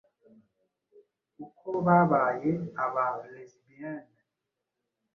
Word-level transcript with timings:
Uko 1.45 1.69
babaye 1.85 2.51
aba-lesibian 2.83 4.01